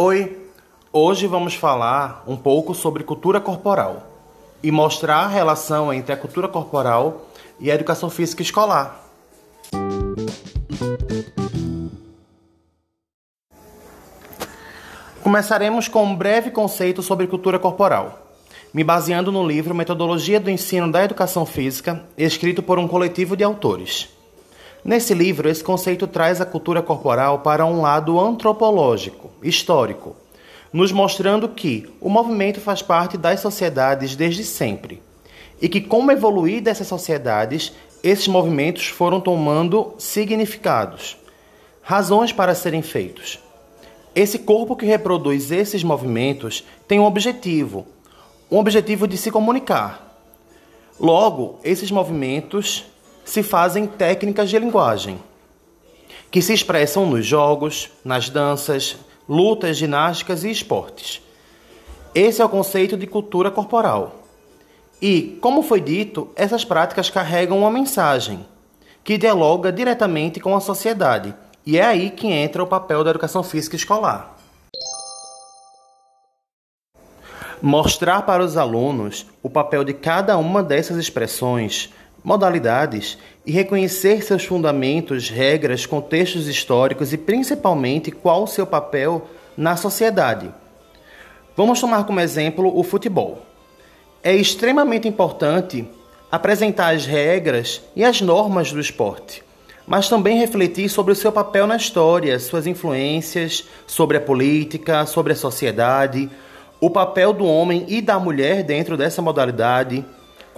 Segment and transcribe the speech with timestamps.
[0.00, 0.38] Oi,
[0.92, 4.06] hoje vamos falar um pouco sobre cultura corporal
[4.62, 7.22] e mostrar a relação entre a cultura corporal
[7.58, 9.04] e a educação física escolar.
[15.20, 18.20] Começaremos com um breve conceito sobre cultura corporal,
[18.72, 23.42] me baseando no livro Metodologia do Ensino da Educação Física, escrito por um coletivo de
[23.42, 24.08] autores.
[24.84, 30.16] Nesse livro, esse conceito traz a cultura corporal para um lado antropológico, histórico,
[30.72, 35.02] nos mostrando que o movimento faz parte das sociedades desde sempre
[35.60, 41.16] e que, como evoluir dessas sociedades, esses movimentos foram tomando significados,
[41.82, 43.40] razões para serem feitos.
[44.14, 47.86] Esse corpo que reproduz esses movimentos tem um objetivo,
[48.50, 50.20] um objetivo de se comunicar.
[50.98, 52.84] Logo, esses movimentos
[53.24, 55.18] se fazem técnicas de linguagem,
[56.30, 58.96] que se expressam nos jogos, nas danças,
[59.28, 61.22] lutas, ginásticas e esportes.
[62.14, 64.22] Esse é o conceito de cultura corporal.
[65.00, 68.46] E, como foi dito, essas práticas carregam uma mensagem
[69.04, 73.42] que dialoga diretamente com a sociedade, e é aí que entra o papel da educação
[73.42, 74.36] física escolar.
[77.60, 84.44] Mostrar para os alunos o papel de cada uma dessas expressões modalidades e reconhecer seus
[84.44, 90.50] fundamentos, regras, contextos históricos e principalmente qual o seu papel na sociedade.
[91.56, 93.42] Vamos tomar como exemplo o futebol.
[94.22, 95.88] É extremamente importante
[96.30, 99.42] apresentar as regras e as normas do esporte,
[99.86, 105.32] mas também refletir sobre o seu papel na história, suas influências sobre a política, sobre
[105.32, 106.28] a sociedade,
[106.80, 110.04] o papel do homem e da mulher dentro dessa modalidade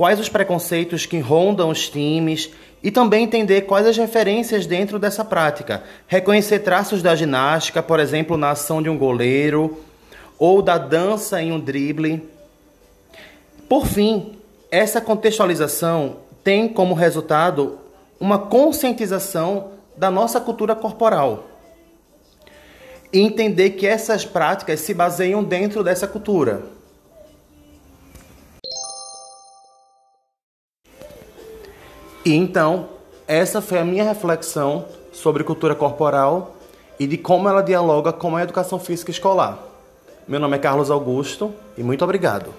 [0.01, 2.51] quais os preconceitos que rondam os times
[2.83, 5.83] e também entender quais as referências dentro dessa prática.
[6.09, 9.79] Reconhecer traços da ginástica, por exemplo, na ação de um goleiro,
[10.39, 12.27] ou da dança em um drible.
[13.69, 14.39] Por fim,
[14.70, 17.79] essa contextualização tem como resultado
[18.19, 21.45] uma conscientização da nossa cultura corporal.
[23.13, 26.80] E entender que essas práticas se baseiam dentro dessa cultura.
[32.25, 32.89] E então,
[33.27, 36.55] essa foi a minha reflexão sobre cultura corporal
[36.98, 39.58] e de como ela dialoga com a educação física escolar.
[40.29, 42.53] Meu nome é Carlos Augusto e muito obrigado.